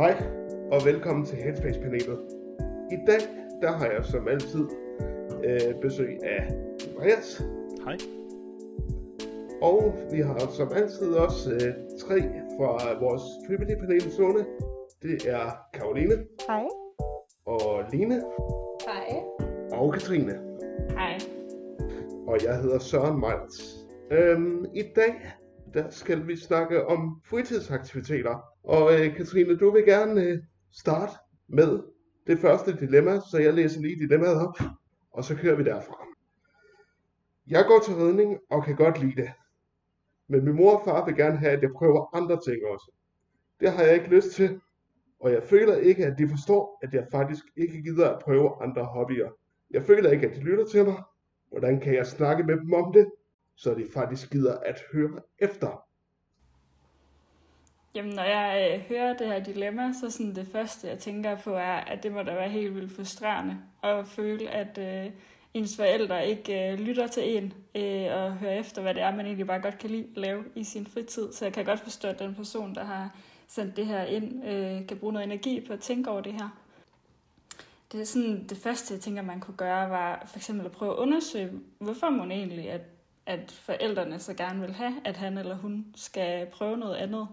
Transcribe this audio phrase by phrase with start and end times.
[0.00, 0.22] Hej,
[0.72, 2.18] og velkommen til Headspace-panelet.
[2.90, 3.20] I dag,
[3.62, 4.68] der har jeg som altid
[5.44, 6.48] øh, besøg af
[6.88, 7.42] Andreas.
[7.84, 7.96] Hej.
[9.62, 12.20] Og vi har som altid også øh, tre
[12.56, 14.44] fra vores Frivillige zone.
[15.02, 16.14] Det er Karoline.
[16.48, 16.64] Hej.
[17.46, 18.22] Og Line.
[18.86, 19.22] Hej.
[19.72, 20.40] Og Katrine.
[20.90, 21.18] Hej.
[22.26, 23.86] Og jeg hedder Søren Miles.
[24.10, 25.14] Øhm, I dag,
[25.74, 28.38] der skal vi snakke om fritidsaktiviteter.
[28.64, 30.38] Og øh, Katrine, du vil gerne øh,
[30.72, 31.12] starte
[31.48, 31.82] med
[32.26, 34.58] det første dilemma, så jeg læser lige dilemmaet op,
[35.12, 36.06] og så kører vi derfra.
[37.46, 39.30] Jeg går til ridning og kan godt lide det.
[40.28, 42.92] Men min mor og far vil gerne have, at jeg prøver andre ting også.
[43.60, 44.60] Det har jeg ikke lyst til,
[45.20, 48.84] og jeg føler ikke, at de forstår, at jeg faktisk ikke gider at prøve andre
[48.84, 49.28] hobbyer.
[49.70, 51.02] Jeg føler ikke, at de lytter til mig.
[51.48, 53.10] Hvordan kan jeg snakke med dem om det,
[53.62, 55.84] så de faktisk gider at høre efter?
[57.94, 61.54] Jamen, når jeg øh, hører det her dilemma, så sådan det første, jeg tænker på,
[61.54, 65.12] er, at det må da være helt vildt frustrerende at føle, at øh,
[65.54, 69.26] ens forældre ikke øh, lytter til en øh, og hører efter, hvad det er, man
[69.26, 71.32] egentlig bare godt kan lide at lave i sin fritid.
[71.32, 73.16] Så jeg kan godt forstå, at den person, der har
[73.48, 76.48] sendt det her ind, øh, kan bruge noget energi på at tænke over det her.
[77.92, 80.92] Det er sådan, det første, jeg tænker, man kunne gøre, var for eksempel at prøve
[80.92, 82.80] at undersøge, hvorfor man egentlig, at,
[83.26, 87.28] at forældrene så gerne vil have, at han eller hun skal prøve noget andet.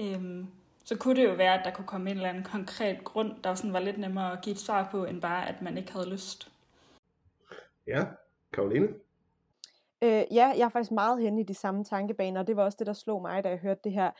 [0.00, 0.46] Øhm,
[0.84, 3.54] så kunne det jo være, at der kunne komme en eller anden konkret grund, der
[3.54, 6.10] sådan var lidt nemmere at give et svar på, end bare, at man ikke havde
[6.10, 6.52] lyst.
[7.86, 8.04] Ja,
[8.52, 8.88] Karoline?
[10.02, 12.76] Øh, ja, jeg er faktisk meget henne i de samme tankebaner, og det var også
[12.78, 14.10] det, der slog mig, da jeg hørte det her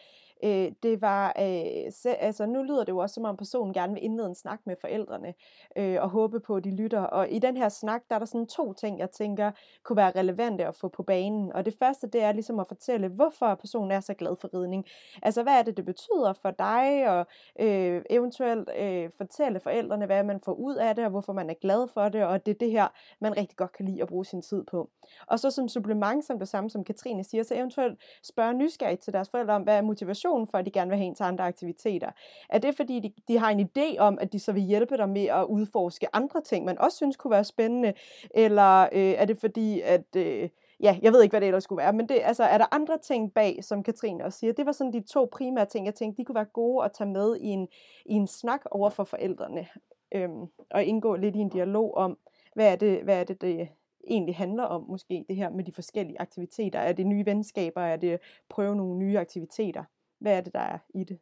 [0.44, 3.94] øh, det var, øh, se, altså nu lyder det jo også, som om personen gerne
[3.94, 5.34] vil indlede en snak med forældrene,
[5.76, 7.00] øh, og håbe på, at de lytter.
[7.00, 9.50] Og i den her snak, der er der sådan to ting, jeg tænker,
[9.82, 11.52] kunne være relevante at få på banen.
[11.52, 14.84] Og det første, det er ligesom at fortælle, hvorfor personen er så glad for ridning.
[15.22, 17.26] Altså, hvad er det, det betyder for dig, og
[17.60, 21.54] øh, eventuelt øh, fortælle forældrene, hvad man får ud af det, og hvorfor man er
[21.54, 22.88] glad for det, og det er det her,
[23.20, 24.90] man rigtig godt kan lide at bruge sin tid på.
[25.26, 29.12] Og så som supplement, som det samme som Katrine siger, så eventuelt spørge nysgerrigt til
[29.12, 31.24] deres forældre om, hvad er motivation motivation for, at de gerne vil have en til
[31.24, 32.10] andre aktiviteter?
[32.48, 35.08] Er det fordi, de, de har en idé om, at de så vil hjælpe dig
[35.08, 37.92] med at udforske andre ting, man også synes kunne være spændende?
[38.34, 40.16] Eller øh, er det fordi, at...
[40.16, 40.48] Øh,
[40.80, 42.98] ja, jeg ved ikke, hvad det ellers skulle være, men det, altså, er der andre
[42.98, 44.52] ting bag, som Katrine også siger?
[44.52, 47.10] Det var sådan de to primære ting, jeg tænkte, de kunne være gode at tage
[47.10, 47.68] med i en,
[48.06, 49.66] i en snak over for forældrene,
[50.14, 52.18] øhm, og indgå lidt i en dialog om,
[52.54, 53.68] hvad er det, hvad er det, det
[54.08, 56.78] egentlig handler om, måske det her med de forskellige aktiviteter.
[56.78, 57.80] Er det nye venskaber?
[57.80, 59.84] Er det prøve nogle nye aktiviteter?
[60.20, 61.18] Hvad er det, der er i det?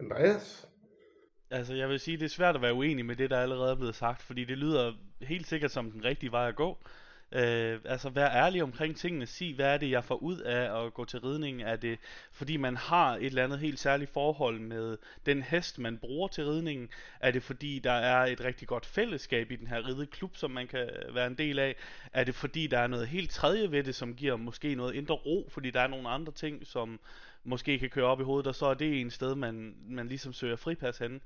[0.00, 0.68] Andreas?
[1.50, 3.76] Altså, jeg vil sige, det er svært at være uenig med det, der allerede er
[3.76, 6.78] blevet sagt, fordi det lyder helt sikkert som den rigtige vej at gå.
[7.32, 10.94] Øh, altså vær ærlig omkring tingene, sig hvad er det jeg får ud af at
[10.94, 11.98] gå til ridning, er det
[12.32, 14.96] fordi man har et eller andet helt særligt forhold med
[15.26, 16.88] den hest man bruger til ridningen,
[17.20, 20.66] er det fordi der er et rigtig godt fællesskab i den her rideklub som man
[20.66, 21.76] kan være en del af,
[22.12, 25.14] er det fordi der er noget helt tredje ved det som giver måske noget indre
[25.14, 27.00] ro, fordi der er nogle andre ting som
[27.44, 30.32] måske kan køre op i hovedet, og så er det en sted, man, man ligesom
[30.32, 31.20] søger fripas hen.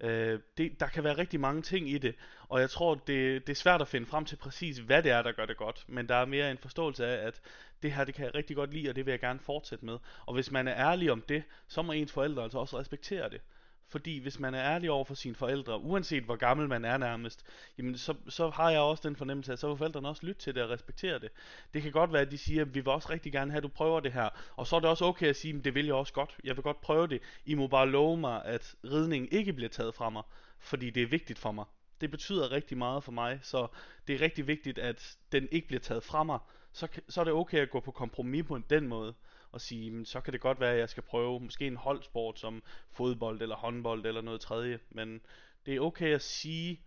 [0.00, 2.14] Øh, det, der kan være rigtig mange ting i det,
[2.48, 5.22] og jeg tror, det, det er svært at finde frem til præcis, hvad det er,
[5.22, 7.40] der gør det godt, men der er mere en forståelse af, at
[7.82, 9.98] det her, det kan jeg rigtig godt lide, og det vil jeg gerne fortsætte med.
[10.26, 13.40] Og hvis man er ærlig om det, så må ens forældre altså også respektere det.
[13.88, 17.44] Fordi hvis man er ærlig over for sine forældre, uanset hvor gammel man er nærmest,
[17.78, 20.54] jamen så, så har jeg også den fornemmelse, at så vil forældrene også lytte til
[20.54, 21.28] det og respektere det.
[21.74, 23.62] Det kan godt være, at de siger, at vi vil også rigtig gerne have, at
[23.62, 24.28] du prøver det her.
[24.56, 26.36] Og så er det også okay at sige, at det vil jeg også godt.
[26.44, 27.22] Jeg vil godt prøve det.
[27.46, 30.22] I må bare love mig, at ridningen ikke bliver taget fra mig,
[30.58, 31.64] fordi det er vigtigt for mig.
[32.00, 33.66] Det betyder rigtig meget for mig, så
[34.06, 36.38] det er rigtig vigtigt, at den ikke bliver taget fra mig.
[36.72, 39.14] Så, så er det okay at gå på kompromis på den måde
[39.52, 42.62] og sige, så kan det godt være, at jeg skal prøve måske en holdsport som
[42.92, 45.20] fodbold eller håndbold eller noget tredje, men
[45.66, 46.80] det er okay at sige,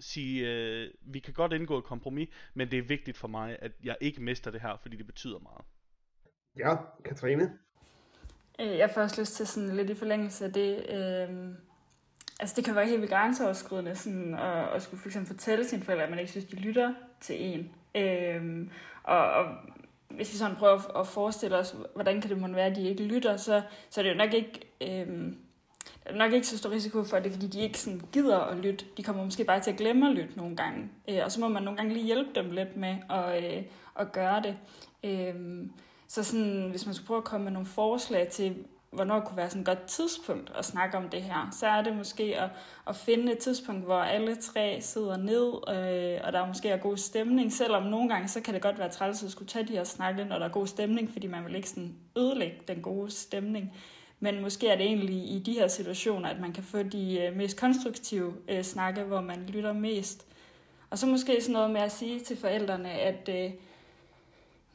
[0.00, 3.72] sige øh, vi kan godt indgå et kompromis, men det er vigtigt for mig, at
[3.84, 5.64] jeg ikke mister det her, fordi det betyder meget.
[6.58, 7.58] Ja, Katrine?
[8.60, 11.54] Øh, jeg får også lyst til sådan lidt i forlængelse af det, øh,
[12.40, 15.82] altså det kan være helt vildt grænseoverskridende sådan, at, at skulle for eksempel fortælle sine
[15.82, 17.74] forældre, at man ikke synes, de lytter til en.
[17.94, 18.68] Øh,
[19.02, 19.44] og, og
[20.16, 23.02] hvis vi sådan prøver at forestille os, hvordan kan det måtte være, at de ikke
[23.02, 25.32] lytter, så, så er det jo nok ikke, Øh,
[26.04, 28.56] der er nok ikke så stor risiko for det, fordi de ikke sådan gider at
[28.56, 28.84] lytte.
[28.96, 30.88] De kommer måske bare til at glemme at lytte nogle gange.
[31.08, 33.62] Øh, og så må man nogle gange lige hjælpe dem lidt med at, øh,
[33.98, 34.56] at gøre det.
[35.04, 35.66] Øh,
[36.08, 38.56] så sådan, hvis man skulle prøve at komme med nogle forslag til,
[38.96, 41.96] hvornår kunne være sådan et godt tidspunkt at snakke om det her, så er det
[41.96, 42.50] måske at,
[42.88, 46.76] at finde et tidspunkt, hvor alle tre sidder ned, øh, og der er måske er
[46.76, 49.72] god stemning, selvom nogle gange, så kan det godt være træls at skulle tage de
[49.72, 53.10] her snakke, når der er god stemning, fordi man vil ikke sådan ødelægge den gode
[53.10, 53.72] stemning.
[54.20, 57.36] Men måske er det egentlig i de her situationer, at man kan få de øh,
[57.36, 60.26] mest konstruktive øh, snakke, hvor man lytter mest.
[60.90, 63.50] Og så måske sådan noget med at sige til forældrene, at øh,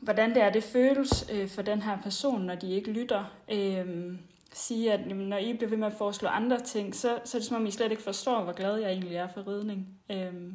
[0.02, 3.26] hvordan det er, det føles øh, for den her person, når de ikke lytter.
[3.52, 4.16] Øh,
[4.54, 7.40] sige, at jamen, når I bliver ved med at foreslå andre ting, så, så er
[7.40, 9.88] det som om, I slet ikke forstår, hvor glad jeg egentlig er for ridning.
[10.12, 10.54] Øh,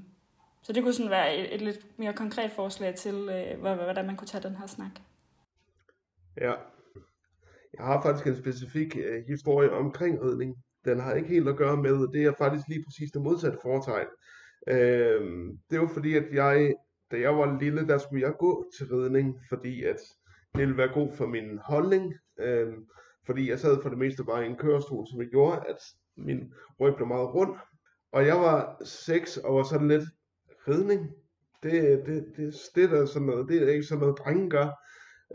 [0.62, 4.16] så det kunne sådan være et, et lidt mere konkret forslag til, øh, hvordan man
[4.16, 4.90] kunne tage den her snak.
[6.40, 6.52] Ja.
[7.78, 10.56] Jeg har faktisk en specifik øh, historie omkring ridning.
[10.84, 14.06] Den har ikke helt at gøre med, det er faktisk lige præcis det modsatte foretegn.
[14.68, 16.74] Øh, det var fordi, at jeg,
[17.10, 19.96] da jeg var lille, der skulle jeg gå til ridning, fordi at
[20.54, 22.14] det ville være god for min holdning.
[22.38, 22.72] Øh,
[23.26, 25.78] fordi jeg sad for det meste bare i en kørestol, som gjorde, at
[26.16, 27.56] min ryg blev meget rund.
[28.12, 30.04] Og jeg var 6 og var sådan lidt,
[30.68, 31.10] ridning,
[31.62, 34.68] det, det, det, det er sådan noget, det er ikke sådan noget, drenge gør.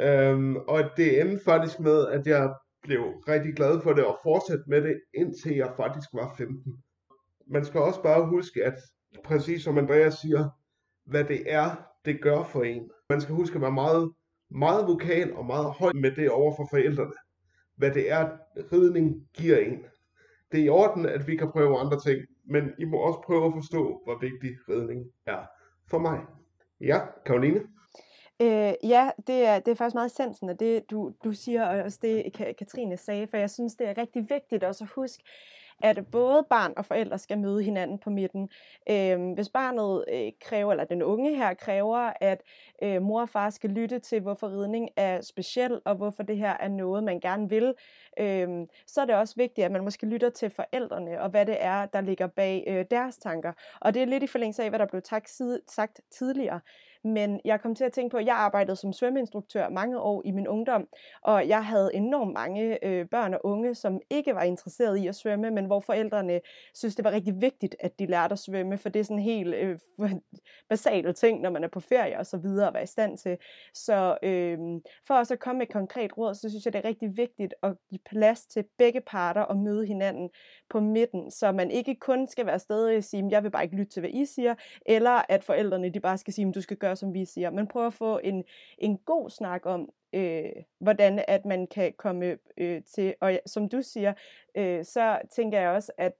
[0.01, 2.53] Øhm, og det endte faktisk med, at jeg
[2.83, 6.83] blev rigtig glad for det og fortsatte med det, indtil jeg faktisk var 15.
[7.47, 8.73] Man skal også bare huske, at
[9.23, 10.49] præcis som Andreas siger,
[11.05, 11.75] hvad det er,
[12.05, 12.89] det gør for en.
[13.09, 14.11] Man skal huske at være meget,
[14.49, 17.13] meget vokal og meget høj med det over for forældrene.
[17.75, 18.29] Hvad det er,
[18.73, 19.85] ridning giver en.
[20.51, 23.45] Det er i orden, at vi kan prøve andre ting, men I må også prøve
[23.45, 25.45] at forstå, hvor vigtig ridning er
[25.89, 26.19] for mig.
[26.81, 27.59] Ja, Karoline?
[28.41, 31.83] Øh, ja, det er, det er faktisk meget essensen af det, du, du siger, og
[31.83, 35.23] også det, Katrine sagde, for jeg synes, det er rigtig vigtigt også at huske,
[35.83, 38.49] at både barn og forældre skal møde hinanden på midten.
[38.89, 42.41] Øh, hvis barnet øh, kræver, eller den unge her kræver, at
[42.83, 46.57] øh, mor og far skal lytte til, hvorfor ridning er speciel, og hvorfor det her
[46.59, 47.73] er noget, man gerne vil,
[48.19, 51.57] øh, så er det også vigtigt, at man måske lytter til forældrene, og hvad det
[51.59, 53.53] er, der ligger bag øh, deres tanker.
[53.79, 55.01] Og det er lidt i forlængelse af, hvad der blev
[55.67, 56.59] sagt tidligere.
[57.03, 60.31] Men jeg kom til at tænke på, at jeg arbejdede som svømmeinstruktør mange år i
[60.31, 60.87] min ungdom,
[61.21, 65.15] og jeg havde enormt mange øh, børn og unge, som ikke var interesseret i at
[65.15, 66.41] svømme, men hvor forældrene
[66.73, 69.23] synes, det var rigtig vigtigt, at de lærte at svømme, for det er sådan en
[69.23, 69.79] helt øh,
[70.69, 73.37] basale ting, når man er på ferie og så videre at være i stand til.
[73.73, 74.57] Så øh,
[75.07, 77.53] for også at komme med et konkret råd, så synes jeg, det er rigtig vigtigt
[77.63, 80.29] at give plads til begge parter og møde hinanden
[80.69, 83.75] på midten, så man ikke kun skal være stadig og sige, jeg vil bare ikke
[83.75, 84.55] lytte til, hvad I siger,
[84.85, 87.49] eller at forældrene de bare skal sige, du skal gøre, som vi siger.
[87.49, 88.43] Men prøv at få en,
[88.77, 90.49] en god snak om, øh,
[90.79, 94.13] hvordan at man kan komme øh, til, og som du siger,
[94.57, 96.13] øh, så tænker jeg også, at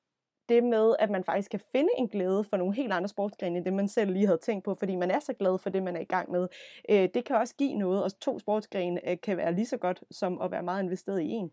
[0.50, 3.66] det med, at man faktisk kan finde en glæde for nogle helt andre sportsgrene, end
[3.66, 5.96] det man selv lige havde tænkt på, fordi man er så glad for det, man
[5.96, 6.48] er i gang med.
[6.90, 10.04] Øh, det kan også give noget, og to sportsgrene øh, kan være lige så godt
[10.12, 11.52] som at være meget investeret i en.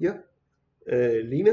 [0.00, 0.12] Ja.
[0.86, 1.50] Øh, Line?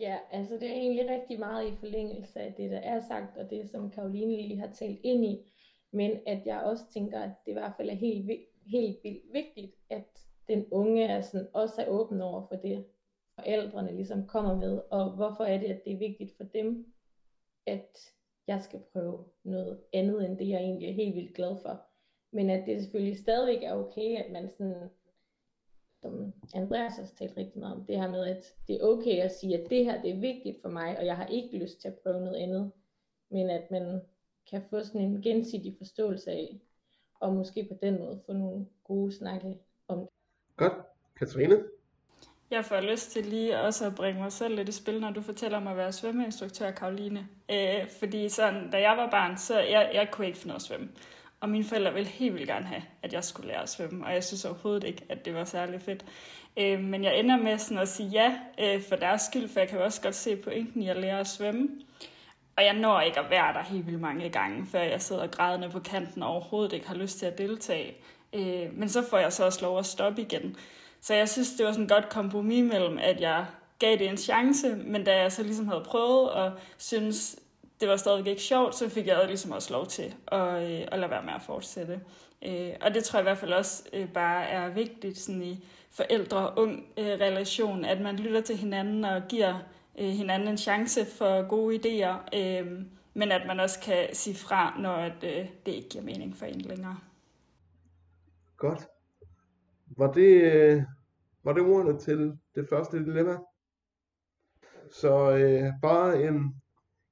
[0.00, 3.50] Ja, altså det er egentlig rigtig meget i forlængelse af det, der er sagt, og
[3.50, 5.52] det, som Karoline lige har talt ind i.
[5.92, 8.26] Men at jeg også tænker, at det i hvert fald er helt,
[8.66, 12.84] helt vildt vigtigt, at den unge er sådan, også er åben over for det,
[13.34, 16.92] forældrene ligesom kommer med, og hvorfor er det, at det er vigtigt for dem,
[17.66, 17.98] at
[18.46, 21.82] jeg skal prøve noget andet, end det jeg egentlig er helt vildt glad for.
[22.32, 24.90] Men at det selvfølgelig stadigvæk er okay, at man sådan
[26.02, 29.32] som Andreas også talt rigtig meget om, det her med, at det er okay at
[29.32, 31.88] sige, at det her det er vigtigt for mig, og jeg har ikke lyst til
[31.88, 32.72] at prøve noget andet,
[33.30, 34.00] men at man
[34.50, 36.60] kan få sådan en gensidig forståelse af,
[37.20, 39.58] og måske på den måde få nogle gode snakke
[39.88, 40.08] om det.
[40.56, 40.72] Godt.
[41.16, 41.62] Katrine?
[42.50, 45.22] Jeg får lyst til lige også at bringe mig selv lidt i spil, når du
[45.22, 47.28] fortæller om at være svømmeinstruktør, Karoline.
[47.50, 50.88] Øh, fordi sådan, da jeg var barn, så jeg, jeg kunne ikke finde at svømme.
[51.40, 54.12] Og mine forældre ville helt vildt gerne have, at jeg skulle lære at svømme, og
[54.12, 56.04] jeg synes overhovedet ikke, at det var særlig fedt.
[56.56, 59.68] Øh, men jeg ender med sådan at sige ja øh, for deres skyld, for jeg
[59.68, 61.68] kan også godt se pointen i at lære at svømme.
[62.60, 65.70] Og jeg når ikke at være der helt vildt mange gange, før jeg sidder grædende
[65.70, 67.96] på kanten og overhovedet ikke har lyst til at deltage.
[68.32, 70.56] Øh, men så får jeg så også lov at stoppe igen.
[71.00, 73.46] Så jeg synes, det var sådan et godt kompromis mellem, at jeg
[73.78, 77.38] gav det en chance, men da jeg så ligesom havde prøvet og synes,
[77.80, 80.98] det var stadig ikke sjovt, så fik jeg ligesom også lov til at, øh, at
[80.98, 82.00] lade være med at fortsætte.
[82.42, 85.64] Øh, og det tror jeg i hvert fald også øh, bare er vigtigt sådan i
[85.90, 89.54] forældre-ung øh, relation, at man lytter til hinanden og giver
[90.00, 92.82] øh, hinanden en chance for gode idéer, øh,
[93.14, 96.46] men at man også kan sige fra, når at, øh, det ikke giver mening for
[96.46, 96.98] en længere.
[98.56, 98.86] Godt.
[99.86, 100.82] Var det, øh,
[101.44, 103.36] var det ordene til det første dilemma?
[104.92, 106.62] Så øh, bare en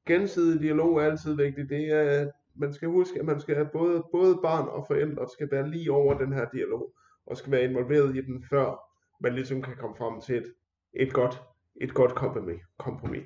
[0.06, 1.70] gensidig dialog er altid vigtigt.
[1.70, 5.48] Det er, man skal huske, at man skal have både, både barn og forældre skal
[5.50, 6.94] være lige over den her dialog,
[7.26, 8.80] og skal være involveret i den, før
[9.20, 10.54] man ligesom kan komme frem til et,
[10.92, 11.42] et godt,
[11.80, 12.60] et godt kompromis.
[12.78, 13.24] kompromis.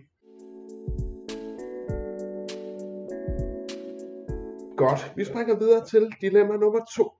[4.76, 7.10] Godt, vi springer videre til dilemma nummer to.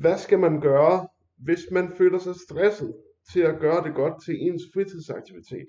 [0.00, 2.94] Hvad skal man gøre, hvis man føler sig stresset
[3.32, 5.66] til at gøre det godt til ens fritidsaktivitet.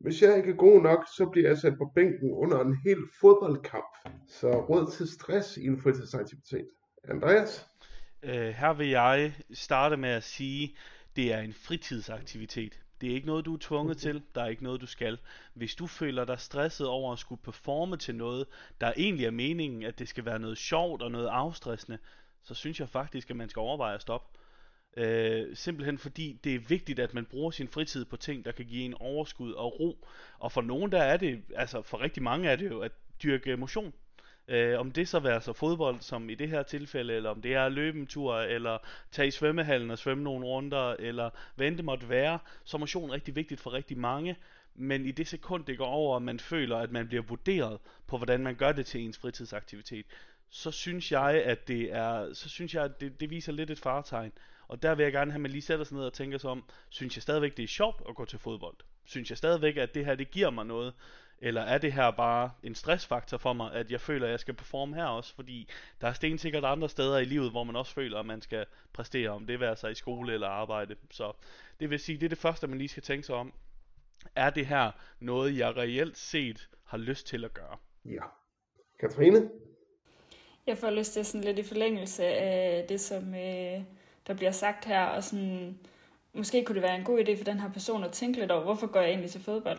[0.00, 2.98] Hvis jeg ikke er god nok, så bliver jeg sat på bænken under en hel
[3.20, 3.92] fodboldkamp.
[4.28, 6.68] Så råd til stress i en fritidsaktivitet.
[7.04, 7.66] Andreas?
[8.22, 10.76] Uh, her vil jeg starte med at sige,
[11.16, 12.85] det er en fritidsaktivitet.
[13.00, 14.22] Det er ikke noget, du er tvunget til.
[14.34, 15.18] Der er ikke noget, du skal.
[15.54, 18.46] Hvis du føler dig stresset over at skulle performe til noget,
[18.80, 21.98] der egentlig er meningen, at det skal være noget sjovt og noget afstressende,
[22.42, 24.38] så synes jeg faktisk, at man skal overveje at stoppe.
[24.96, 28.66] Øh, simpelthen fordi det er vigtigt, at man bruger sin fritid på ting, der kan
[28.66, 30.06] give en overskud og ro.
[30.38, 33.56] Og for nogen der er det, altså for rigtig mange er det jo at dyrke
[33.56, 33.92] motion.
[34.48, 37.54] Øh, om det så være så fodbold, som i det her tilfælde, eller om det
[37.54, 38.78] er løbetur, eller
[39.10, 43.10] tage i svømmehallen og svømme nogle runder, eller hvad det måtte være, så er motion
[43.10, 44.36] rigtig vigtigt for rigtig mange.
[44.74, 48.16] Men i det sekund, det går over, at man føler, at man bliver vurderet på,
[48.16, 50.06] hvordan man gør det til ens fritidsaktivitet,
[50.50, 53.78] så synes jeg, at det er, så synes jeg, at det, det viser lidt et
[53.78, 54.32] faretegn.
[54.68, 56.50] Og der vil jeg gerne have, at man lige sætter sig ned og tænker sig
[56.50, 58.76] om, synes jeg stadigvæk, det er sjovt at gå til fodbold?
[59.04, 60.94] Synes jeg stadigvæk, at det her, det giver mig noget?
[61.38, 64.54] Eller er det her bare en stressfaktor for mig, at jeg føler, at jeg skal
[64.54, 65.34] performe her også?
[65.34, 65.68] Fordi
[66.00, 69.30] der er stensikkert andre steder i livet, hvor man også føler, at man skal præstere,
[69.30, 70.96] om det være sig i skole eller arbejde.
[71.10, 71.32] Så
[71.80, 73.52] det vil sige, det er det første, man lige skal tænke sig om.
[74.34, 74.90] Er det her
[75.20, 77.76] noget, jeg reelt set har lyst til at gøre?
[78.04, 78.22] Ja.
[79.00, 79.50] Katrine?
[80.66, 83.82] Jeg får lyst til sådan lidt i forlængelse af det, som øh,
[84.26, 85.78] der bliver sagt her, og sådan,
[86.32, 88.64] måske kunne det være en god idé for den her person at tænke lidt over,
[88.64, 89.78] hvorfor går jeg egentlig til fodbold?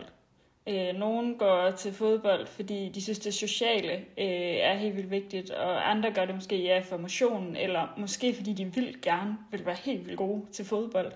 [0.70, 5.50] Øh, nogen går til fodbold, fordi de synes, det sociale øh, er helt vildt vigtigt,
[5.50, 9.66] og andre gør det måske ja, for motionen, eller måske fordi de vildt gerne vil
[9.66, 11.12] være helt vildt gode til fodbold.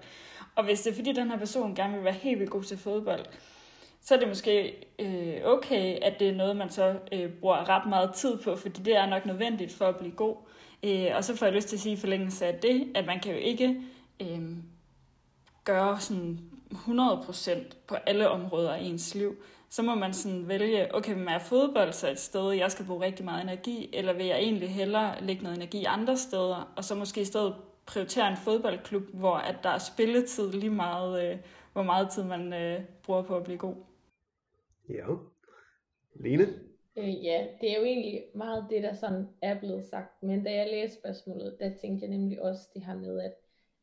[0.55, 2.77] Og hvis det er fordi, den her person gerne vil være helt vildt god til
[2.77, 3.25] fodbold,
[4.01, 7.89] så er det måske øh, okay, at det er noget, man så øh, bruger ret
[7.89, 10.35] meget tid på, fordi det er nok nødvendigt for at blive god.
[10.83, 13.19] Øh, og så får jeg lyst til at sige i forlængelse af det, at man
[13.19, 13.81] kan jo ikke
[14.21, 14.41] øh,
[15.63, 16.39] gøre sådan
[16.71, 17.51] 100%
[17.87, 19.35] på alle områder i ens liv.
[19.69, 23.05] Så må man sådan vælge, okay, men er fodbold så et sted, jeg skal bruge
[23.05, 26.95] rigtig meget energi, eller vil jeg egentlig hellere lægge noget energi andre steder, og så
[26.95, 31.37] måske i stedet prioritere en fodboldklub, hvor at der er spilletid lige meget, øh,
[31.73, 33.75] hvor meget tid man øh, bruger på at blive god.
[34.89, 35.05] Ja.
[36.15, 36.43] Lene?
[36.97, 40.23] Øh, ja, det er jo egentlig meget det, der sådan er blevet sagt.
[40.23, 43.33] Men da jeg læste spørgsmålet, der tænkte jeg nemlig også det her med, at,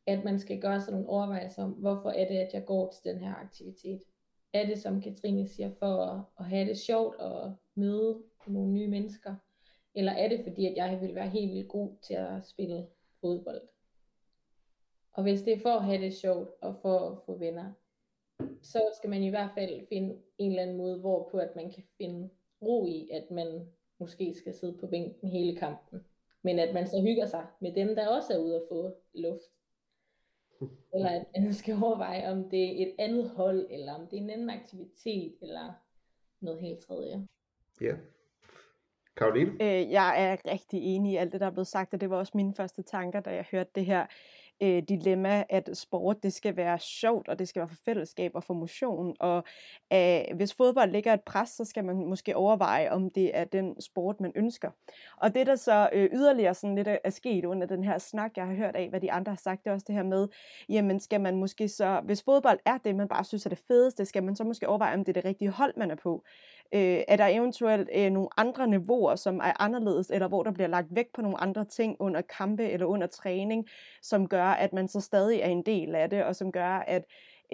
[0.08, 3.12] at man skal gøre sig nogle overvejelser om, hvorfor er det, at jeg går til
[3.12, 4.02] den her aktivitet.
[4.52, 8.88] Er det, som Katrine siger, for at, at have det sjovt og møde nogle nye
[8.88, 9.34] mennesker?
[9.94, 12.86] Eller er det fordi, at jeg vil være helt vildt god til at spille
[13.20, 13.60] fodbold?
[15.12, 17.72] Og hvis det er for at have det sjovt og for at få venner,
[18.62, 21.82] så skal man i hvert fald finde en eller anden måde, hvorpå at man kan
[21.98, 22.30] finde
[22.62, 26.00] ro i, at man måske skal sidde på bænken hele kampen.
[26.42, 29.57] Men at man så hygger sig med dem, der også er ude at få luft.
[30.94, 34.22] Eller at man skal overveje, om det er et andet hold, eller om det er
[34.22, 35.72] en anden aktivitet, eller
[36.40, 37.26] noget helt tredje.
[37.80, 37.94] Ja.
[39.16, 39.50] Karoline?
[39.50, 42.16] Øh, jeg er rigtig enig i alt det, der er blevet sagt, og det var
[42.16, 44.06] også mine første tanker, da jeg hørte det her
[44.60, 48.44] øh, dilemma, at sport det skal være sjovt, og det skal være for fællesskab og
[48.44, 49.16] for motion.
[49.20, 49.44] Og
[49.92, 53.80] øh, hvis fodbold ligger et pres, så skal man måske overveje, om det er den
[53.80, 54.70] sport, man ønsker.
[55.16, 58.46] Og det, der så øh, yderligere sådan lidt er sket under den her snak, jeg
[58.46, 60.28] har hørt af, hvad de andre har sagt, det er også det her med,
[60.68, 64.04] jamen skal man måske så, hvis fodbold er det, man bare synes er det fedeste,
[64.04, 66.24] skal man så måske overveje, om det er det rigtige hold, man er på.
[66.74, 70.68] Øh, er der eventuelt øh, nogle andre niveauer, som er anderledes, eller hvor der bliver
[70.68, 73.66] lagt vægt på nogle andre ting under kampe eller under træning,
[74.02, 77.04] som gør, at man så stadig er en del af det, og som gør, at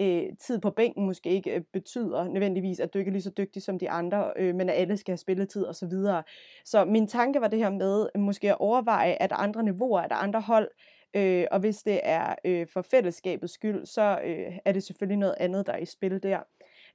[0.01, 3.31] øh, tid på bænken måske ikke øh, betyder nødvendigvis, at du ikke er lige så
[3.37, 5.73] dygtig som de andre, øh, men at alle skal have spilletid osv.
[5.73, 6.23] Så, videre.
[6.65, 9.63] så min tanke var det her med øh, måske at overveje, at der er andre
[9.63, 10.69] niveauer, at der er andre hold,
[11.15, 15.35] øh, og hvis det er øh, for fællesskabets skyld, så øh, er det selvfølgelig noget
[15.39, 16.39] andet, der er i spil der.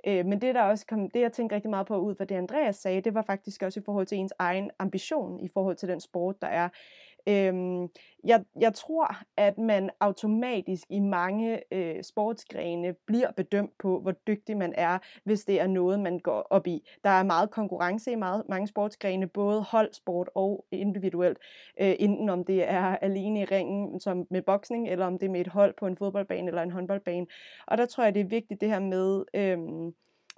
[0.06, 2.34] Øh, men det, der også kom, det, jeg tænkte rigtig meget på ud fra det,
[2.34, 5.88] Andreas sagde, det var faktisk også i forhold til ens egen ambition, i forhold til
[5.88, 6.68] den sport, der er.
[7.28, 7.88] Øhm,
[8.24, 14.56] jeg, jeg tror, at man automatisk i mange øh, sportsgrene bliver bedømt på, hvor dygtig
[14.56, 16.88] man er, hvis det er noget, man går op i.
[17.04, 21.38] Der er meget konkurrence i meget, mange sportsgrene, både holdsport og individuelt.
[21.80, 25.30] Øh, enten om det er alene i ringen som med boksning, eller om det er
[25.30, 27.26] med et hold på en fodboldbane eller en håndboldbane.
[27.66, 29.24] Og der tror jeg, det er vigtigt det her med...
[29.34, 29.58] Øh,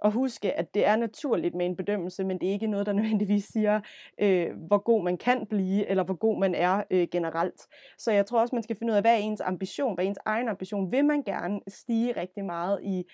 [0.02, 2.92] og huske, at det er naturligt med en bedømmelse, men det er ikke noget, der
[3.02, 3.80] nødvendigvis siger,
[4.20, 7.66] øh, hvor god man kan blive, eller hvor god man er øh, generelt.
[7.98, 10.08] Så jeg tror også, man skal finde ud af, hvad er ens ambition, hvad er
[10.08, 10.92] ens egen ambition.
[10.92, 13.04] Vil man gerne stige rigtig meget i,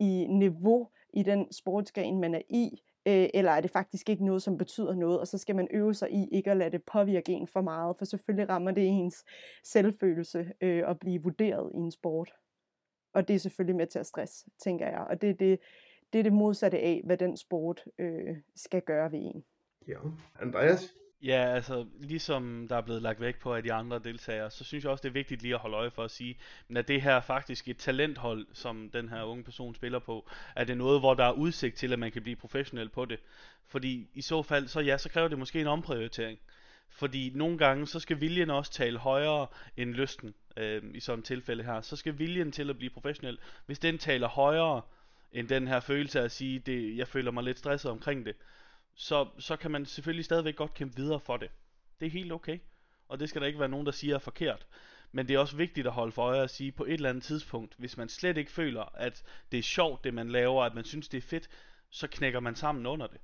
[0.00, 2.70] i niveau i den sportsgren, man er i,
[3.08, 5.94] øh, eller er det faktisk ikke noget, som betyder noget, og så skal man øve
[5.94, 9.24] sig i ikke at lade det påvirke en for meget, for selvfølgelig rammer det ens
[9.64, 12.32] selvfølelse øh, at blive vurderet i en sport.
[13.14, 15.00] og det er selvfølgelig med til at stress, tænker jeg.
[15.10, 15.58] Og det er det,
[16.12, 19.44] det, er det modsatte af, hvad den sport øh, skal gøre ved en.
[19.88, 19.98] Ja.
[20.40, 20.94] Andreas?
[21.22, 24.84] Ja, altså ligesom der er blevet lagt væk på af de andre deltagere, så synes
[24.84, 26.38] jeg også, det er vigtigt lige at holde øje for at sige,
[26.76, 30.76] at det her faktisk et talenthold, som den her unge person spiller på, er det
[30.76, 33.18] noget, hvor der er udsigt til, at man kan blive professionel på det.
[33.66, 36.38] Fordi i så fald, så ja, så kræver det måske en omprioritering.
[36.88, 39.46] Fordi nogle gange, så skal viljen også tale højere
[39.76, 41.80] end lysten, øh, i sådan et tilfælde her.
[41.80, 44.82] Så skal viljen til at blive professionel, hvis den taler højere
[45.36, 48.36] end den her følelse af at sige, det, jeg føler mig lidt stresset omkring det,
[48.94, 51.50] så, så kan man selvfølgelig stadigvæk godt kæmpe videre for det.
[52.00, 52.58] Det er helt okay.
[53.08, 54.66] Og det skal der ikke være nogen, der siger er forkert.
[55.12, 57.24] Men det er også vigtigt at holde for øje at sige, på et eller andet
[57.24, 60.84] tidspunkt, hvis man slet ikke føler, at det er sjovt, det man laver, at man
[60.84, 61.48] synes, det er fedt,
[61.90, 63.18] så knækker man sammen under det.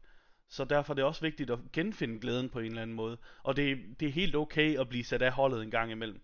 [0.49, 3.16] Så derfor er det også vigtigt at genfinde glæden på en eller anden måde.
[3.42, 6.23] Og det, det er helt okay at blive sat af holdet en gang imellem.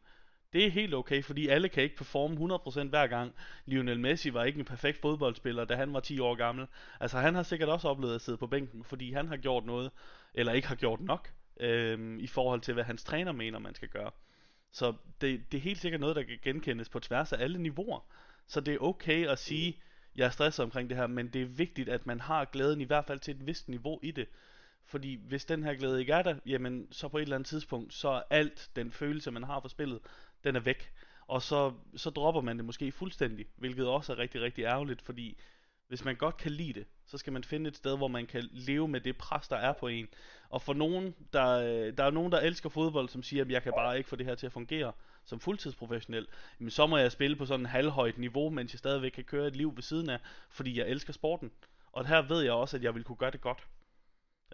[0.52, 3.32] Det er helt okay, fordi alle kan ikke performe 100% hver gang.
[3.66, 6.66] Lionel Messi var ikke en perfekt fodboldspiller, da han var 10 år gammel.
[7.00, 9.90] Altså han har sikkert også oplevet at sidde på bænken, fordi han har gjort noget,
[10.34, 13.88] eller ikke har gjort nok, øhm, i forhold til hvad hans træner mener, man skal
[13.88, 14.10] gøre.
[14.72, 18.00] Så det, det er helt sikkert noget, der kan genkendes på tværs af alle niveauer.
[18.46, 19.78] Så det er okay at sige,
[20.16, 22.84] jeg er stresset omkring det her, men det er vigtigt, at man har glæden i
[22.84, 24.28] hvert fald til et vist niveau i det.
[24.88, 27.94] Fordi hvis den her glæde ikke er der, jamen så på et eller andet tidspunkt,
[27.94, 30.00] så er alt den følelse, man har for spillet,
[30.44, 30.92] den er væk.
[31.26, 35.38] Og så, så dropper man det måske fuldstændig, hvilket også er rigtig, rigtig ærgerligt, fordi
[35.88, 38.48] hvis man godt kan lide det, så skal man finde et sted, hvor man kan
[38.52, 40.08] leve med det pres, der er på en.
[40.48, 43.62] Og for nogen, der, øh, der er nogen, der elsker fodbold, som siger, at jeg
[43.62, 44.92] kan bare ikke få det her til at fungere
[45.24, 46.26] som fuldtidsprofessionel,
[46.58, 49.46] men så må jeg spille på sådan en halvhøjt niveau, mens jeg stadigvæk kan køre
[49.46, 50.18] et liv ved siden af,
[50.50, 51.52] fordi jeg elsker sporten.
[51.92, 53.66] Og her ved jeg også, at jeg vil kunne gøre det godt.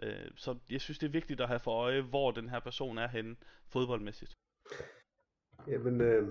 [0.01, 2.97] Øh, så jeg synes, det er vigtigt at have for øje, hvor den her person
[2.97, 3.35] er henne
[3.67, 4.33] fodboldmæssigt.
[5.67, 6.27] Jamen, øh,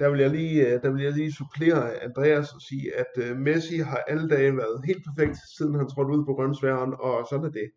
[0.00, 3.36] der, vil jeg lige, øh, der vil jeg lige supplere Andreas og sige, at øh,
[3.36, 7.46] Messi har alle dage været helt perfekt, siden han trådte ud på grønsværen, og sådan
[7.46, 7.70] er det.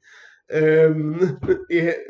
[0.52, 1.20] Øhm,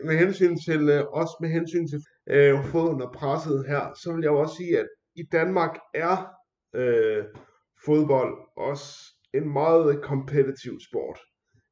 [0.07, 4.21] med hensyn til, øh, også med hensyn til øh, foden og presset her, så vil
[4.21, 6.27] jeg også sige, at i Danmark er
[6.75, 7.23] øh,
[7.85, 8.85] fodbold også
[9.33, 11.19] en meget øh, kompetitiv sport.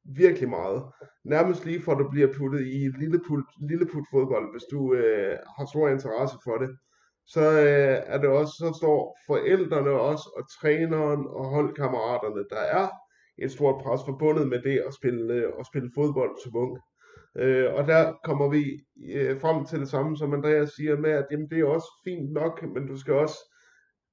[0.04, 0.82] Virkelig meget.
[1.24, 5.66] Nærmest lige for at du bliver puttet i lilleput, lilleput fodbold, hvis du øh, har
[5.66, 6.70] stor interesse for det.
[7.26, 12.88] Så øh, er det også, så står forældrene også, og træneren og holdkammeraterne, der er
[13.38, 16.78] et stort pres forbundet med det at spille, øh, at spille fodbold som ung.
[17.36, 18.64] Øh, og der kommer vi
[19.14, 22.32] øh, frem til det samme, som Andreas siger med, at jamen, det er også fint
[22.32, 23.38] nok, men du skal også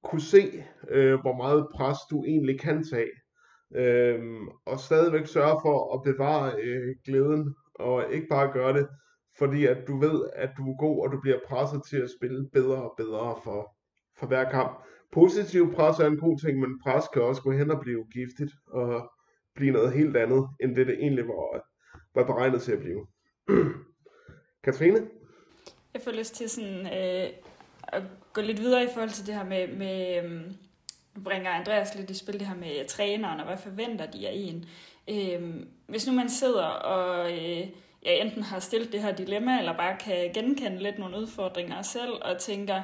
[0.04, 3.10] kunne se, øh, hvor meget pres du egentlig kan tage.
[3.74, 4.20] Øh,
[4.66, 8.88] og stadigvæk sørge for at bevare øh, glæden, og ikke bare gøre det,
[9.38, 12.48] fordi at du ved, at du er god, og du bliver presset til at spille
[12.52, 13.76] bedre og bedre for,
[14.18, 14.84] for hver kamp.
[15.12, 18.52] Positiv pres er en god ting, men pres kan også gå hen og blive giftigt,
[18.66, 19.10] og
[19.54, 21.64] blive noget helt andet, end det det egentlig var,
[22.14, 23.06] var beregnet til at blive.
[24.64, 25.08] Katrine?
[25.94, 27.30] Jeg får lyst til sådan, øh,
[27.82, 28.02] at
[28.32, 30.52] gå lidt videre i forhold til det her med, med øh,
[31.14, 34.32] nu bringer Andreas lidt i spil det her med træneren, og hvad forventer de af
[34.34, 34.64] en.
[35.08, 37.66] Øh, hvis nu man sidder og øh,
[38.04, 42.12] ja, enten har stillet det her dilemma, eller bare kan genkende lidt nogle udfordringer selv,
[42.22, 42.82] og tænker,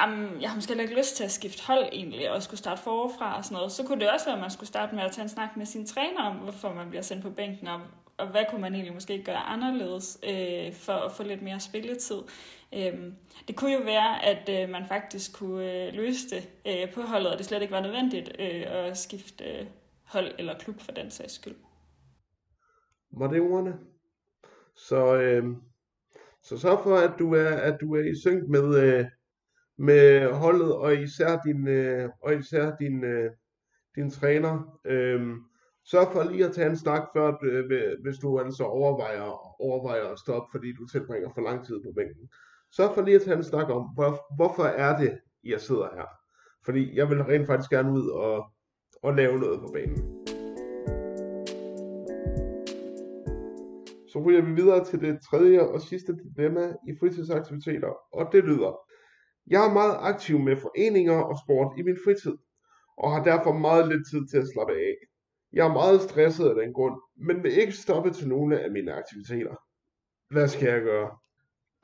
[0.00, 3.36] jamen, jeg har måske ikke lyst til at skifte hold egentlig, og skulle starte forfra
[3.36, 5.22] og sådan noget, så kunne det også være, at man skulle starte med at tage
[5.22, 7.80] en snak med sin træner om, hvorfor man bliver sendt på bænken, og,
[8.20, 12.22] og hvad kunne man egentlig måske gøre anderledes øh, for at få lidt mere spilletid.
[12.74, 13.12] Øh,
[13.48, 17.32] det kunne jo være, at øh, man faktisk kunne øh, løse det øh, på holdet,
[17.32, 19.66] og det slet ikke var nødvendigt øh, at skifte øh,
[20.04, 21.56] hold eller klub for den sags skyld.
[23.12, 23.78] Var det ordene?
[24.76, 25.44] Så, øh,
[26.42, 29.04] så sørg for, at du er, at du er i synk med, øh,
[29.78, 33.30] med holdet, og især din, øh, og især din, øh,
[33.94, 34.80] din træner.
[34.84, 35.36] Øh,
[35.90, 40.18] sørg for lige at tage en snak før, øh, hvis du altså overvejer, overvejer at
[40.18, 42.28] stoppe, fordi du tilbringer for lang tid på bænken.
[42.76, 46.08] Sørg for lige at tage en snak om, hvor, hvorfor er det, jeg sidder her.
[46.64, 48.46] Fordi jeg vil rent faktisk gerne ud og,
[49.02, 50.00] og lave noget på banen.
[54.12, 58.72] Så ryger vi videre til det tredje og sidste dilemma i fritidsaktiviteter, og det lyder,
[59.46, 62.36] jeg er meget aktiv med foreninger og sport i min fritid,
[62.98, 65.09] og har derfor meget lidt tid til at slappe af.
[65.52, 68.92] Jeg er meget stresset af den grund, men vil ikke stoppe til nogle af mine
[68.92, 69.54] aktiviteter.
[70.30, 71.10] Hvad skal jeg gøre?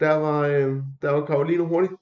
[0.00, 1.92] Der var, øh, der var Karoline hurtigt.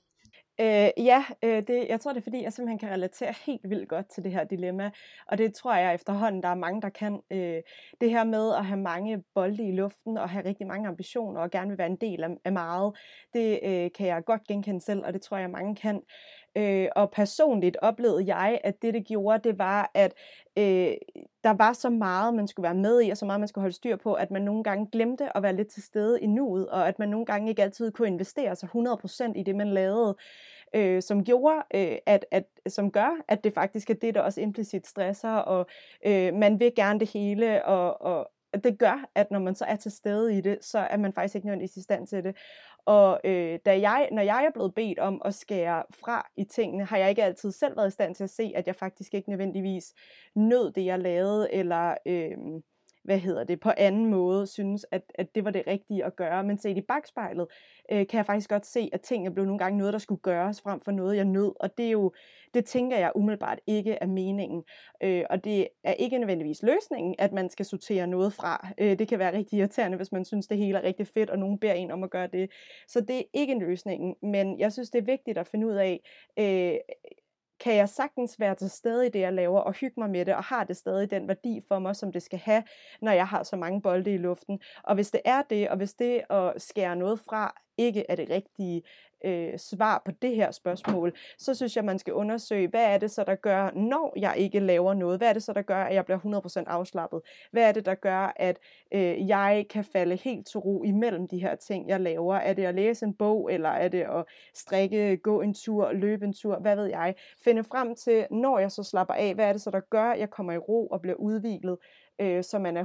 [0.60, 3.88] Øh, ja, øh, det, jeg tror det er fordi, jeg simpelthen kan relatere helt vildt
[3.88, 4.90] godt til det her dilemma,
[5.26, 7.20] og det tror jeg efterhånden, der er mange, der kan.
[7.30, 7.60] Øh,
[8.00, 11.50] det her med at have mange bolde i luften, og have rigtig mange ambitioner, og
[11.50, 12.92] gerne vil være en del af, af meget,
[13.32, 16.02] det øh, kan jeg godt genkende selv, og det tror jeg, mange kan.
[16.56, 20.14] Øh, og personligt oplevede jeg, at det det gjorde, det var, at
[20.58, 20.92] øh,
[21.44, 23.76] der var så meget, man skulle være med i, og så meget, man skulle holde
[23.76, 26.88] styr på, at man nogle gange glemte at være lidt til stede i nuet, og
[26.88, 30.16] at man nogle gange ikke altid kunne investere sig 100% i det, man lavede
[30.74, 34.40] øh, som gjorde, øh, at, at, som gør, at det faktisk er det, der også
[34.40, 35.66] implicit stresser, og
[36.06, 38.30] øh, man vil gerne det hele, og, og
[38.64, 41.34] det gør, at når man så er til stede i det, så er man faktisk
[41.34, 42.36] ikke nødvendigvis i stand til det.
[42.86, 46.84] Og øh, da jeg, når jeg er blevet bedt om at skære fra i tingene,
[46.84, 49.30] har jeg ikke altid selv været i stand til at se, at jeg faktisk ikke
[49.30, 49.94] nødvendigvis
[50.34, 51.94] nød det, jeg lavede, eller...
[52.06, 52.30] Øh,
[53.04, 56.44] hvad hedder det, på anden måde synes, at, at det var det rigtige at gøre.
[56.44, 57.46] Men set i bagspejlet,
[57.92, 60.60] øh, kan jeg faktisk godt se, at tingene blev nogle gange noget, der skulle gøres
[60.60, 61.52] frem for noget, jeg nød.
[61.60, 62.12] Og det er jo,
[62.54, 64.62] det tænker jeg umiddelbart ikke er meningen.
[65.02, 68.68] Øh, og det er ikke nødvendigvis løsningen, at man skal sortere noget fra.
[68.78, 71.38] Øh, det kan være rigtig irriterende, hvis man synes, det hele er rigtig fedt, og
[71.38, 72.50] nogen beder en om at gøre det.
[72.88, 74.14] Så det er ikke løsningen.
[74.22, 76.00] Men jeg synes, det er vigtigt at finde ud af,
[76.38, 76.78] øh,
[77.60, 80.34] kan jeg sagtens være til stede i det, jeg laver, og hygge mig med det,
[80.34, 82.62] og har det stadig den værdi for mig, som det skal have,
[83.02, 84.60] når jeg har så mange bolde i luften.
[84.82, 88.30] Og hvis det er det, og hvis det at skære noget fra ikke er det
[88.30, 88.82] rigtige,
[89.24, 93.10] øh, svar på det her spørgsmål, så synes jeg, man skal undersøge, hvad er det
[93.10, 95.18] så, der gør, når jeg ikke laver noget?
[95.18, 97.20] Hvad er det så, der gør, at jeg bliver 100% afslappet?
[97.50, 98.58] Hvad er det, der gør, at
[98.92, 102.34] øh, jeg kan falde helt til ro imellem de her ting, jeg laver?
[102.34, 106.24] Er det at læse en bog, eller er det at strikke, gå en tur, løbe
[106.24, 106.58] en tur?
[106.58, 107.14] Hvad ved jeg?
[107.44, 110.20] Finde frem til, når jeg så slapper af, hvad er det så, der gør, at
[110.20, 111.78] jeg kommer i ro og bliver udviklet,
[112.18, 112.84] øh, så man er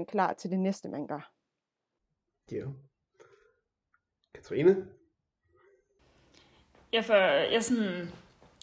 [0.00, 1.32] 100% klar til det næste, man gør.
[2.52, 2.64] Ja.
[4.40, 4.76] Katrine?
[6.92, 7.14] Jeg, for,
[7.52, 8.10] jeg, sådan,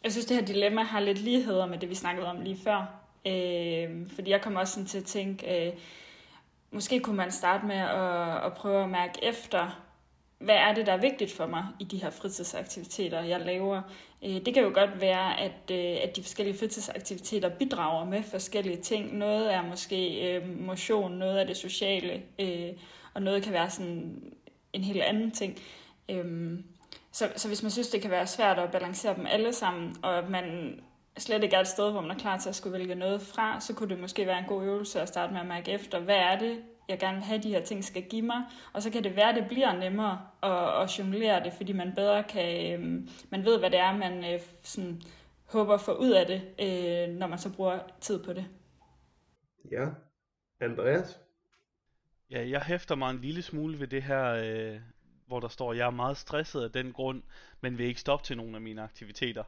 [0.03, 3.01] jeg synes, det her dilemma har lidt ligheder med det, vi snakkede om lige før.
[3.27, 5.73] Øh, fordi jeg kommer også sådan til at tænke, øh,
[6.71, 9.83] måske kunne man starte med at, at prøve at mærke efter,
[10.39, 13.81] hvad er det, der er vigtigt for mig i de her fritidsaktiviteter, jeg laver.
[14.23, 18.81] Øh, det kan jo godt være, at, øh, at de forskellige fritidsaktiviteter bidrager med forskellige
[18.81, 19.17] ting.
[19.17, 22.69] Noget er måske øh, motion, noget er det sociale, øh,
[23.13, 24.21] og noget kan være sådan
[24.77, 25.57] en helt anden ting.
[26.09, 26.63] Øhm,
[27.11, 30.17] så, så hvis man synes, det kan være svært at balancere dem alle sammen, og
[30.17, 30.79] at man
[31.17, 33.59] slet ikke er et sted, hvor man er klar til at skulle vælge noget fra,
[33.59, 36.15] så kunne det måske være en god øvelse at starte med at mærke efter, hvad
[36.15, 38.43] er det, jeg gerne vil have, de her ting skal give mig.
[38.73, 41.93] Og så kan det være, at det bliver nemmere at, at jonglere det, fordi man
[41.95, 45.01] bedre kan, øh, man ved, hvad det er, man øh, sådan,
[45.45, 48.45] håber at få ud af det, øh, når man så bruger tid på det.
[49.71, 49.85] Ja.
[50.61, 51.19] Andreas?
[52.31, 54.79] Ja, jeg hæfter mig en lille smule ved det her, øh,
[55.27, 57.23] hvor der står, jeg er meget stresset af den grund,
[57.61, 59.43] men vil ikke stoppe til nogle af mine aktiviteter.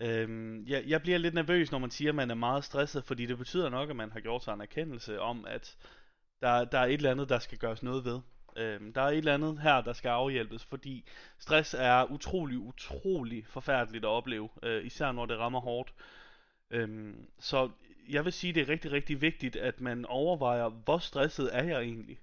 [0.00, 3.26] Øhm, jeg, jeg bliver lidt nervøs, når man siger, at man er meget stresset, fordi
[3.26, 5.76] det betyder nok, at man har gjort sig en erkendelse om, at
[6.42, 8.20] der, der er et eller andet, der skal gøres noget ved.
[8.56, 11.04] Øhm, der er et eller andet her, der skal afhjælpes, fordi
[11.38, 15.94] stress er utrolig, utrolig forfærdeligt at opleve, øh, især når det rammer hårdt.
[16.70, 17.70] Øhm, så
[18.08, 21.80] jeg vil sige, det er rigtig, rigtig vigtigt, at man overvejer, hvor stresset er jeg
[21.82, 22.18] egentlig?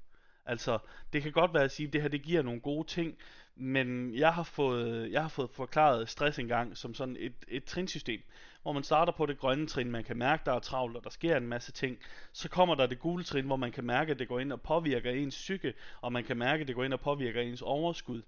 [0.45, 0.77] Altså,
[1.13, 3.17] det kan godt være at sige, at det her det giver nogle gode ting,
[3.55, 8.21] men jeg har fået, jeg har fået forklaret stress engang som sådan et, et trinsystem,
[8.61, 11.09] hvor man starter på det grønne trin, man kan mærke, der er travlt, og der
[11.09, 11.97] sker en masse ting.
[12.33, 14.61] Så kommer der det gule trin, hvor man kan mærke, at det går ind og
[14.61, 18.21] påvirker ens psyke, og man kan mærke, at det går ind og påvirker ens overskud.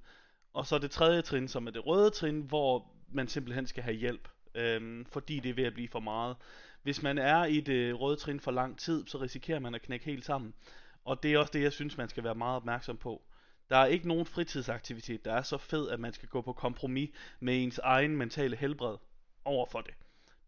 [0.53, 3.95] Og så det tredje trin, som er det røde trin, hvor man simpelthen skal have
[3.95, 6.35] hjælp, øhm, fordi det er ved at blive for meget.
[6.85, 10.05] Hvis man er i det røde trin for lang tid, så risikerer man at knække
[10.05, 10.53] helt sammen.
[11.05, 13.21] Og det er også det, jeg synes, man skal være meget opmærksom på.
[13.69, 17.09] Der er ikke nogen fritidsaktivitet, der er så fed, at man skal gå på kompromis
[17.39, 18.97] med ens egen mentale helbred
[19.45, 19.93] over for det.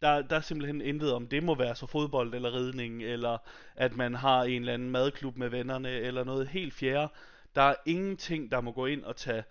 [0.01, 3.37] Der, der er simpelthen intet om, det må være så fodbold eller ridning, eller
[3.75, 7.13] at man har en eller anden madklub med vennerne, eller noget helt fjerde.
[7.55, 9.43] Der er ingenting, der må gå ind og tage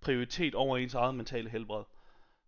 [0.00, 1.84] prioritet over ens eget mentale helbred.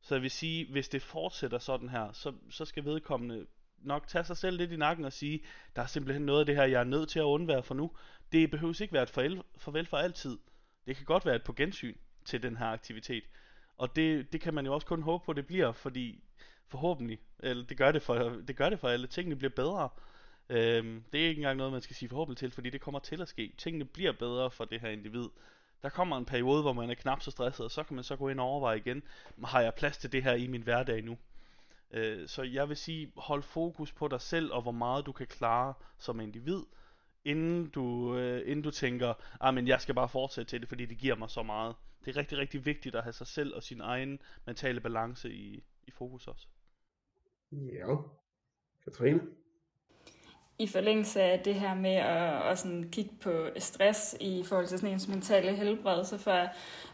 [0.03, 3.47] Så jeg vil sige, hvis det fortsætter sådan her, så, så skal vedkommende
[3.81, 5.45] nok tage sig selv lidt i nakken og sige,
[5.77, 7.91] der er simpelthen noget af det her, jeg er nødt til at undvære for nu.
[8.33, 10.39] Det behøves ikke være et farvel, farvel for altid.
[10.87, 13.25] Det kan godt være et på gensyn til den her aktivitet.
[13.77, 16.25] Og det, det kan man jo også kun håbe på, det bliver, fordi
[16.69, 18.15] forhåbentlig, eller det gør det for,
[18.49, 19.89] det gør det for alle, tingene bliver bedre.
[20.49, 23.23] Øhm, det er ikke engang noget, man skal sige forhåbentlig til, fordi det kommer til
[23.23, 23.55] at ske.
[23.59, 25.29] Tingene bliver bedre for det her individ.
[25.83, 28.17] Der kommer en periode, hvor man er knap så stresset, og så kan man så
[28.17, 29.03] gå ind og overveje igen,
[29.45, 31.19] har jeg plads til det her i min hverdag nu?
[31.91, 35.27] Øh, så jeg vil sige, hold fokus på dig selv og hvor meget du kan
[35.27, 36.63] klare som individ,
[37.25, 40.87] inden du, øh, inden du tænker, ah, men jeg skal bare fortsætte til det, fordi
[40.87, 41.77] det giver mig så meget.
[42.05, 45.65] Det er rigtig, rigtig vigtigt at have sig selv og sin egen mentale balance i,
[45.83, 46.47] i fokus også.
[47.53, 47.97] Ja.
[48.85, 49.21] Katrine?
[50.61, 54.79] I forlængelse af det her med at, at sådan kigge på stress i forhold til
[54.79, 56.49] sådan ens mentale helbred, så får jeg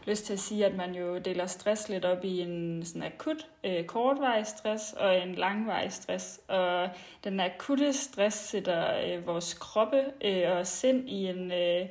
[0.05, 3.47] lyst til at sige, at man jo deler stress lidt op i en sådan akut,
[3.63, 6.39] øh, kortvarig stress og en langvarig stress.
[6.47, 6.89] Og
[7.23, 11.89] den akutte stress sætter øh, vores kroppe øh, og sind i en, øh,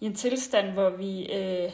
[0.00, 1.70] i en tilstand, hvor vi øh,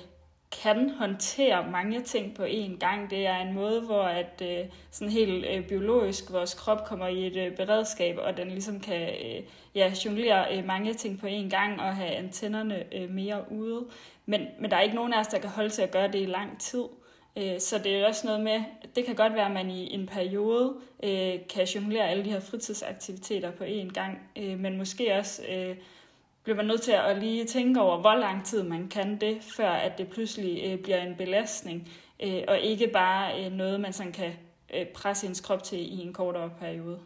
[0.51, 3.11] kan håndtere mange ting på én gang.
[3.11, 7.27] Det er en måde, hvor at øh, sådan helt øh, biologisk vores krop kommer i
[7.27, 9.43] et øh, beredskab, og den ligesom kan øh,
[9.75, 13.87] ja, jonglere øh, mange ting på én gang og have antennerne øh, mere ude.
[14.27, 16.23] Men, men der er ikke nogen af os, der kan holde til at gøre det
[16.23, 16.85] i lang tid.
[17.37, 18.63] Øh, så det er også noget med,
[18.97, 22.41] det kan godt være, at man i en periode øh, kan jonglere alle de her
[22.41, 25.77] fritidsaktiviteter på én gang, øh, men måske også øh,
[26.49, 29.71] bliver man nødt til at lige tænke over, hvor lang tid man kan det, før
[29.71, 31.89] at det pludselig øh, bliver en belastning,
[32.23, 34.33] øh, og ikke bare øh, noget, man sådan kan
[34.75, 37.01] øh, presse ens krop til i en kortere periode.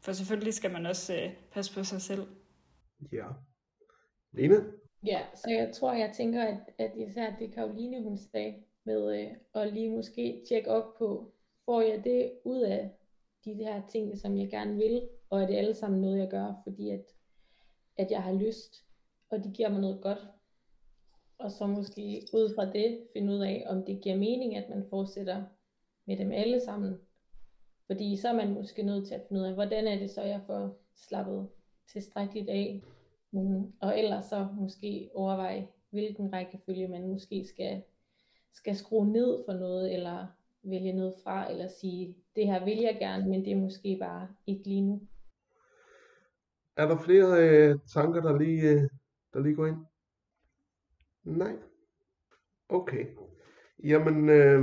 [0.00, 2.26] For selvfølgelig skal man også øh, passe på sig selv.
[3.12, 3.26] Ja.
[4.32, 4.56] Lene?
[5.06, 9.62] Ja, så jeg tror, jeg tænker, at, at især det Karoline, hun sagde, med øh,
[9.62, 11.32] at lige måske tjekke op på,
[11.64, 12.90] får jeg det ud af
[13.44, 16.54] de her ting, som jeg gerne vil, og er det alle sammen noget, jeg gør,
[16.64, 17.04] fordi at
[17.96, 18.84] at jeg har lyst,
[19.30, 20.18] og de giver mig noget godt.
[21.38, 24.86] Og så måske ud fra det finde ud af, om det giver mening, at man
[24.90, 25.44] fortsætter
[26.06, 26.98] med dem alle sammen.
[27.86, 30.22] Fordi så er man måske nødt til at finde ud af, hvordan er det så,
[30.22, 31.48] jeg får slappet
[31.92, 32.82] tilstrækkeligt af.
[33.80, 37.82] Og ellers så måske overveje, hvilken rækkefølge man måske skal,
[38.52, 40.26] skal skrue ned for noget, eller
[40.62, 44.28] vælge noget fra, eller sige, det her vil jeg gerne, men det er måske bare
[44.46, 45.00] ikke lige nu.
[46.76, 48.88] Er der flere øh, tanker, der lige, øh,
[49.34, 49.86] der lige går ind?
[51.24, 51.56] Nej.
[52.68, 53.06] Okay.
[53.84, 54.62] Jamen, øh,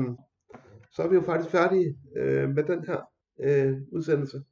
[0.92, 3.02] så er vi jo faktisk færdige øh, med den her
[3.40, 4.44] øh, udsendelse.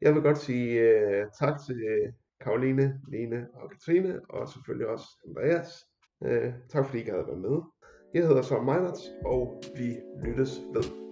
[0.00, 5.06] Jeg vil godt sige øh, tak til øh, Karoline, Lene og Katrine, og selvfølgelig også
[5.28, 5.86] Andreas.
[6.24, 7.62] Øh, tak fordi I gad at være med.
[8.14, 11.07] Jeg hedder så Meinerts, og vi lyttes ved.